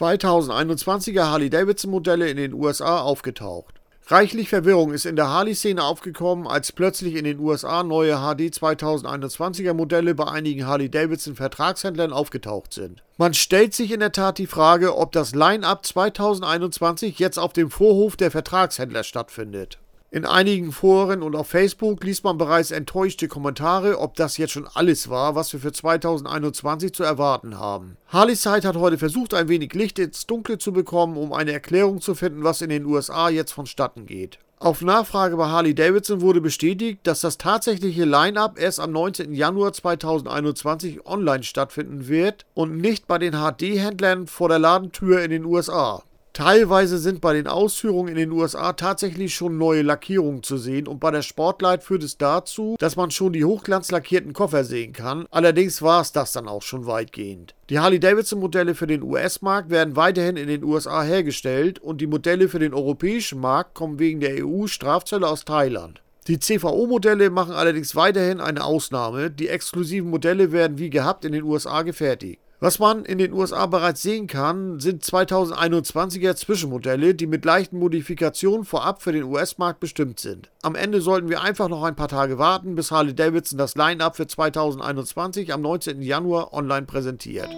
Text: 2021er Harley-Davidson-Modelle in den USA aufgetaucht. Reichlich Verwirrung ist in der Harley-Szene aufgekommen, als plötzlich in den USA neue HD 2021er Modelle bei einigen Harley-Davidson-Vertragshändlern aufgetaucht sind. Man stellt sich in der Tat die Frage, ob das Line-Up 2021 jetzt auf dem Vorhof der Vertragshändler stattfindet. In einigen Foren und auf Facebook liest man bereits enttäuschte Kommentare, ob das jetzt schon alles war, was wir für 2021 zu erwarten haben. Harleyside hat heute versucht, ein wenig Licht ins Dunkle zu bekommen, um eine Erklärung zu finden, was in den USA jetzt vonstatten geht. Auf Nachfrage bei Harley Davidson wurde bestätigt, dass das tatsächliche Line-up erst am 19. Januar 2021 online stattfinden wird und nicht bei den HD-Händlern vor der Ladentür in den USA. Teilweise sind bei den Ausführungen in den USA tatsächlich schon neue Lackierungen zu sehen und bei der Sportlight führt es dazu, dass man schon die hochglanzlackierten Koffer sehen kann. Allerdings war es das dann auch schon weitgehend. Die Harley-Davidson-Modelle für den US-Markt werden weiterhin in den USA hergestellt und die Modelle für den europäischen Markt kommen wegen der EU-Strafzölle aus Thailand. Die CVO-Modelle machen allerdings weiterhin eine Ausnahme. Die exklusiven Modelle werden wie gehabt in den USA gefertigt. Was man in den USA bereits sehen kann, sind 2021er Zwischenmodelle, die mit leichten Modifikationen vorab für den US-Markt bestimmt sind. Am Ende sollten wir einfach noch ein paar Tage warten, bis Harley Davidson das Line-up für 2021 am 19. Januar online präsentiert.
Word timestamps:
2021er 0.00 1.24
Harley-Davidson-Modelle 1.24 2.30
in 2.30 2.38
den 2.38 2.54
USA 2.54 3.00
aufgetaucht. 3.00 3.74
Reichlich 4.06 4.48
Verwirrung 4.48 4.92
ist 4.92 5.04
in 5.04 5.14
der 5.14 5.28
Harley-Szene 5.28 5.84
aufgekommen, 5.84 6.46
als 6.46 6.72
plötzlich 6.72 7.14
in 7.14 7.24
den 7.24 7.38
USA 7.38 7.82
neue 7.82 8.16
HD 8.16 8.52
2021er 8.52 9.74
Modelle 9.74 10.14
bei 10.14 10.26
einigen 10.26 10.66
Harley-Davidson-Vertragshändlern 10.66 12.12
aufgetaucht 12.12 12.72
sind. 12.72 13.02
Man 13.18 13.34
stellt 13.34 13.74
sich 13.74 13.92
in 13.92 14.00
der 14.00 14.10
Tat 14.10 14.38
die 14.38 14.46
Frage, 14.46 14.96
ob 14.96 15.12
das 15.12 15.34
Line-Up 15.34 15.84
2021 15.84 17.18
jetzt 17.18 17.38
auf 17.38 17.52
dem 17.52 17.70
Vorhof 17.70 18.16
der 18.16 18.30
Vertragshändler 18.30 19.04
stattfindet. 19.04 19.78
In 20.12 20.26
einigen 20.26 20.72
Foren 20.72 21.22
und 21.22 21.36
auf 21.36 21.46
Facebook 21.46 22.02
liest 22.02 22.24
man 22.24 22.36
bereits 22.36 22.72
enttäuschte 22.72 23.28
Kommentare, 23.28 24.00
ob 24.00 24.16
das 24.16 24.38
jetzt 24.38 24.50
schon 24.50 24.66
alles 24.74 25.08
war, 25.08 25.36
was 25.36 25.52
wir 25.52 25.60
für 25.60 25.70
2021 25.70 26.92
zu 26.92 27.04
erwarten 27.04 27.60
haben. 27.60 27.96
Harleyside 28.08 28.66
hat 28.66 28.74
heute 28.74 28.98
versucht, 28.98 29.34
ein 29.34 29.48
wenig 29.48 29.72
Licht 29.72 30.00
ins 30.00 30.26
Dunkle 30.26 30.58
zu 30.58 30.72
bekommen, 30.72 31.16
um 31.16 31.32
eine 31.32 31.52
Erklärung 31.52 32.00
zu 32.00 32.16
finden, 32.16 32.42
was 32.42 32.60
in 32.60 32.70
den 32.70 32.86
USA 32.86 33.28
jetzt 33.28 33.52
vonstatten 33.52 34.06
geht. 34.06 34.40
Auf 34.58 34.82
Nachfrage 34.82 35.36
bei 35.36 35.46
Harley 35.46 35.76
Davidson 35.76 36.20
wurde 36.22 36.40
bestätigt, 36.40 37.00
dass 37.04 37.20
das 37.20 37.38
tatsächliche 37.38 38.04
Line-up 38.04 38.58
erst 38.60 38.80
am 38.80 38.90
19. 38.90 39.32
Januar 39.32 39.72
2021 39.72 41.06
online 41.06 41.44
stattfinden 41.44 42.08
wird 42.08 42.46
und 42.54 42.76
nicht 42.76 43.06
bei 43.06 43.18
den 43.18 43.34
HD-Händlern 43.34 44.26
vor 44.26 44.48
der 44.48 44.58
Ladentür 44.58 45.22
in 45.22 45.30
den 45.30 45.44
USA. 45.44 46.02
Teilweise 46.32 46.98
sind 46.98 47.20
bei 47.20 47.32
den 47.32 47.48
Ausführungen 47.48 48.08
in 48.08 48.14
den 48.14 48.30
USA 48.30 48.72
tatsächlich 48.72 49.34
schon 49.34 49.58
neue 49.58 49.82
Lackierungen 49.82 50.44
zu 50.44 50.58
sehen 50.58 50.86
und 50.86 51.00
bei 51.00 51.10
der 51.10 51.22
Sportlight 51.22 51.82
führt 51.82 52.04
es 52.04 52.18
dazu, 52.18 52.76
dass 52.78 52.94
man 52.94 53.10
schon 53.10 53.32
die 53.32 53.44
hochglanzlackierten 53.44 54.32
Koffer 54.32 54.62
sehen 54.62 54.92
kann. 54.92 55.26
Allerdings 55.30 55.82
war 55.82 56.00
es 56.00 56.12
das 56.12 56.32
dann 56.32 56.46
auch 56.46 56.62
schon 56.62 56.86
weitgehend. 56.86 57.54
Die 57.68 57.80
Harley-Davidson-Modelle 57.80 58.76
für 58.76 58.86
den 58.86 59.02
US-Markt 59.02 59.70
werden 59.70 59.96
weiterhin 59.96 60.36
in 60.36 60.46
den 60.46 60.62
USA 60.62 61.02
hergestellt 61.02 61.80
und 61.80 62.00
die 62.00 62.06
Modelle 62.06 62.48
für 62.48 62.60
den 62.60 62.74
europäischen 62.74 63.40
Markt 63.40 63.74
kommen 63.74 63.98
wegen 63.98 64.20
der 64.20 64.44
EU-Strafzölle 64.44 65.26
aus 65.26 65.44
Thailand. 65.44 66.00
Die 66.28 66.38
CVO-Modelle 66.38 67.30
machen 67.30 67.54
allerdings 67.54 67.96
weiterhin 67.96 68.40
eine 68.40 68.62
Ausnahme. 68.62 69.30
Die 69.30 69.48
exklusiven 69.48 70.10
Modelle 70.10 70.52
werden 70.52 70.78
wie 70.78 70.90
gehabt 70.90 71.24
in 71.24 71.32
den 71.32 71.42
USA 71.42 71.82
gefertigt. 71.82 72.40
Was 72.62 72.78
man 72.78 73.06
in 73.06 73.16
den 73.16 73.32
USA 73.32 73.64
bereits 73.64 74.02
sehen 74.02 74.26
kann, 74.26 74.80
sind 74.80 75.02
2021er 75.02 76.36
Zwischenmodelle, 76.36 77.14
die 77.14 77.26
mit 77.26 77.46
leichten 77.46 77.78
Modifikationen 77.78 78.66
vorab 78.66 79.00
für 79.00 79.12
den 79.12 79.24
US-Markt 79.24 79.80
bestimmt 79.80 80.20
sind. 80.20 80.50
Am 80.60 80.74
Ende 80.74 81.00
sollten 81.00 81.30
wir 81.30 81.40
einfach 81.40 81.70
noch 81.70 81.82
ein 81.82 81.96
paar 81.96 82.08
Tage 82.08 82.36
warten, 82.36 82.74
bis 82.74 82.90
Harley 82.90 83.14
Davidson 83.14 83.56
das 83.56 83.76
Line-up 83.76 84.14
für 84.14 84.26
2021 84.26 85.54
am 85.54 85.62
19. 85.62 86.02
Januar 86.02 86.52
online 86.52 86.84
präsentiert. 86.84 87.48